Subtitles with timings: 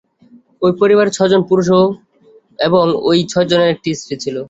[0.61, 1.67] ঐ পরিবারে ছয়জন পুরুষ
[2.59, 4.35] এবং ঐ ছয়জনের একটি স্ত্রী ছিল।